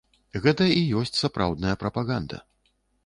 Гэта 0.45 0.63
і 0.77 0.79
ёсць 1.01 1.13
сапраўдная 1.19 1.75
прапаганда. 1.85 2.41